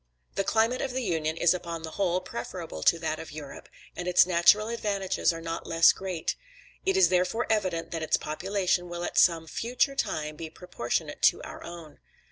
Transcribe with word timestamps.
The 0.33 0.43
climate 0.43 0.81
of 0.81 0.93
the 0.93 1.03
Union 1.03 1.37
is 1.37 1.53
upon 1.53 1.83
the 1.83 1.91
whole 1.91 2.21
preferable 2.21 2.81
to 2.81 2.97
that 2.97 3.19
of 3.19 3.31
Europe, 3.31 3.69
and 3.95 4.07
its 4.07 4.25
natural 4.25 4.67
advantages 4.69 5.31
are 5.31 5.41
not 5.43 5.67
less 5.67 5.91
great; 5.91 6.35
it 6.87 6.97
is 6.97 7.09
therefore 7.09 7.45
evident 7.51 7.91
that 7.91 8.01
its 8.01 8.17
population 8.17 8.89
will 8.89 9.03
at 9.03 9.19
some 9.19 9.45
future 9.45 9.95
time 9.95 10.35
be 10.37 10.49
proportionate 10.49 11.21
to 11.21 11.43
our 11.43 11.63
own. 11.63 11.99